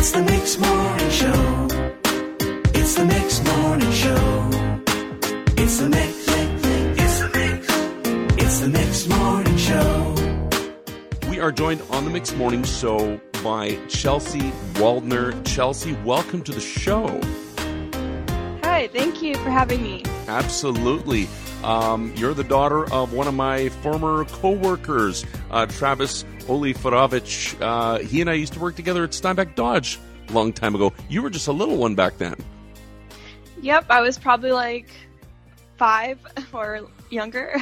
[0.00, 1.66] It's the Mix Morning Show.
[2.72, 4.48] It's the Mix Morning Show.
[5.60, 6.14] It's the Mix.
[7.00, 7.66] It's the Mix.
[8.40, 10.14] It's the Mix Morning Show.
[11.28, 15.34] We are joined on the Mixed Morning Show by Chelsey Waldner.
[15.44, 17.20] Chelsey, welcome to the show.
[18.92, 20.04] Thank you for having me.
[20.26, 21.28] Absolutely.
[21.62, 27.60] Um, you're the daughter of one of my former co-workers, uh, Travis Oliferovich.
[27.60, 29.98] Uh, he and I used to work together at Steinbach Dodge
[30.28, 30.92] a long time ago.
[31.08, 32.36] You were just a little one back then.
[33.60, 34.88] Yep, I was probably like
[35.76, 36.18] five
[36.52, 37.56] or younger.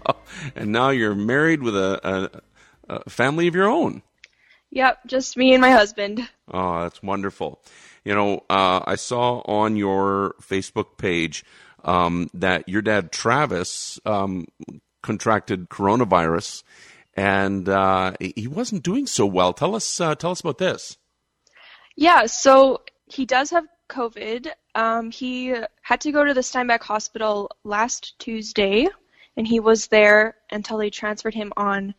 [0.56, 2.40] and now you're married with a,
[2.88, 4.02] a, a family of your own.
[4.74, 6.28] Yep, just me and my husband.
[6.52, 7.62] Oh, that's wonderful.
[8.04, 11.44] You know, uh, I saw on your Facebook page
[11.84, 14.46] um, that your dad, Travis, um,
[15.00, 16.64] contracted coronavirus,
[17.14, 19.52] and uh, he wasn't doing so well.
[19.52, 20.98] Tell us, uh, tell us about this.
[21.94, 24.48] Yeah, so he does have COVID.
[24.74, 28.88] Um, he had to go to the Steinbach Hospital last Tuesday,
[29.36, 31.94] and he was there until they transferred him on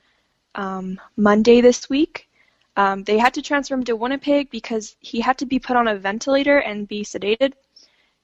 [0.55, 2.27] um, Monday this week.
[2.77, 5.87] Um, they had to transfer him to Winnipeg because he had to be put on
[5.87, 7.53] a ventilator and be sedated.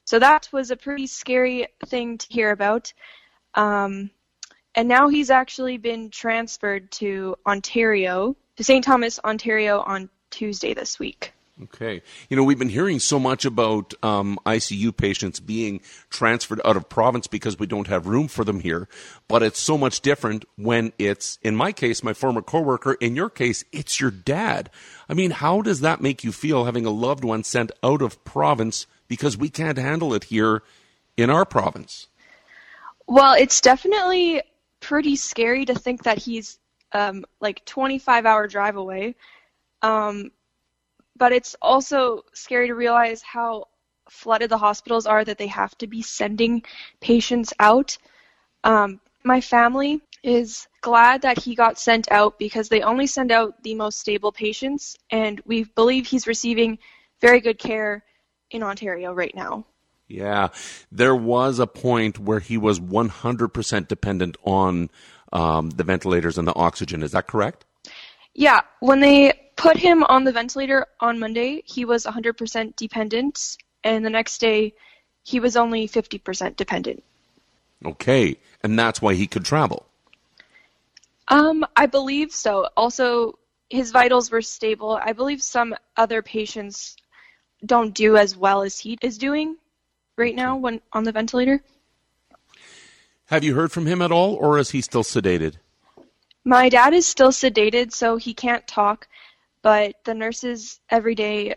[0.04, 2.92] So that was a pretty scary thing to hear about.
[3.54, 4.10] Um,
[4.74, 8.84] and now he's actually been transferred to Ontario, to St.
[8.84, 11.32] Thomas, Ontario on Tuesday this week.
[11.64, 12.02] Okay.
[12.28, 16.88] You know, we've been hearing so much about um, ICU patients being transferred out of
[16.88, 18.88] province because we don't have room for them here.
[19.28, 22.94] But it's so much different when it's, in my case, my former coworker.
[22.94, 24.70] In your case, it's your dad.
[25.08, 28.24] I mean, how does that make you feel having a loved one sent out of
[28.24, 30.62] province because we can't handle it here
[31.16, 32.08] in our province?
[33.06, 34.42] Well, it's definitely
[34.80, 36.58] pretty scary to think that he's
[36.92, 39.14] um, like 25 hour drive away.
[39.82, 40.30] Um,
[41.16, 43.68] but it's also scary to realize how
[44.08, 46.62] flooded the hospitals are that they have to be sending
[47.00, 47.96] patients out.
[48.64, 53.62] Um, my family is glad that he got sent out because they only send out
[53.62, 56.78] the most stable patients, and we believe he's receiving
[57.20, 58.04] very good care
[58.50, 59.64] in Ontario right now.
[60.08, 60.48] Yeah,
[60.90, 64.90] there was a point where he was 100% dependent on
[65.32, 67.02] um, the ventilators and the oxygen.
[67.02, 67.64] Is that correct?
[68.34, 74.04] Yeah, when they put him on the ventilator on Monday, he was 100% dependent, and
[74.04, 74.74] the next day,
[75.22, 77.02] he was only 50% dependent.
[77.84, 79.86] Okay, and that's why he could travel.
[81.28, 82.68] Um, I believe so.
[82.76, 83.38] Also,
[83.70, 84.98] his vitals were stable.
[85.02, 86.96] I believe some other patients
[87.64, 89.56] don't do as well as he is doing
[90.16, 91.62] right now when on the ventilator.
[93.26, 95.54] Have you heard from him at all, or is he still sedated?
[96.44, 99.08] My dad is still sedated, so he can't talk,
[99.62, 101.54] but the nurses every day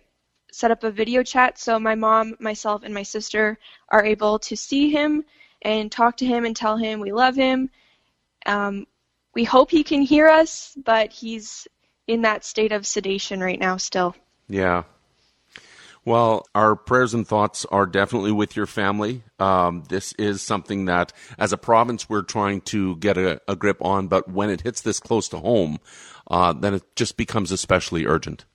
[0.52, 3.58] set up a video chat so my mom, myself, and my sister
[3.90, 5.24] are able to see him
[5.62, 7.70] and talk to him and tell him we love him.
[8.46, 8.86] Um,
[9.34, 11.68] we hope he can hear us, but he's
[12.08, 14.16] in that state of sedation right now still.
[14.48, 14.84] Yeah.
[16.06, 19.24] Well, our prayers and thoughts are definitely with your family.
[19.40, 23.84] Um, this is something that, as a province, we're trying to get a, a grip
[23.84, 25.80] on, but when it hits this close to home,
[26.28, 28.46] uh, then it just becomes especially urgent.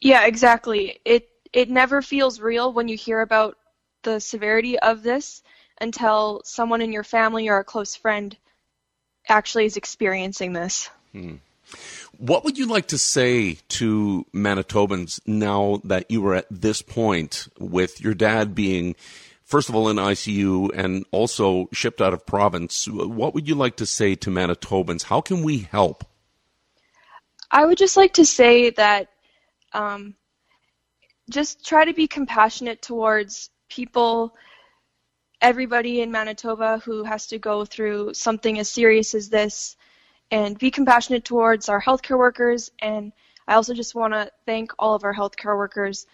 [0.00, 1.00] Yeah, exactly.
[1.04, 3.56] It it never feels real when you hear about
[4.02, 5.42] the severity of this
[5.80, 8.36] until someone in your family or a close friend
[9.28, 10.90] actually is experiencing this.
[12.18, 17.48] What would you like to say to Manitobans now that you are at this point
[17.58, 18.96] with your dad being,
[19.44, 22.88] first of all, in ICU and also shipped out of province?
[22.88, 25.04] What would you like to say to Manitobans?
[25.04, 26.04] How can we help?
[27.50, 29.08] I would just like to say that
[29.72, 30.14] um,
[31.30, 34.36] just try to be compassionate towards people,
[35.40, 39.76] everybody in Manitoba who has to go through something as serious as this,
[40.30, 42.70] and be compassionate towards our healthcare workers.
[42.80, 43.12] And
[43.48, 46.06] I also just want to thank all of our healthcare workers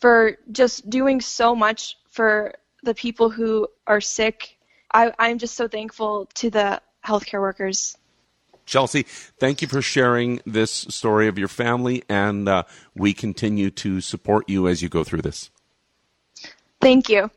[0.00, 2.54] for just doing so much for
[2.84, 4.58] the people who are sick.
[4.92, 7.96] I, I'm just so thankful to the healthcare workers.
[8.66, 9.02] Chelsey,
[9.38, 12.64] thank you for sharing this story of your family, and uh,
[12.94, 15.50] we continue to support you as you go through this.
[16.80, 17.30] Thank you.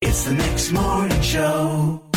[0.00, 2.07] It's the Mix Morning Show.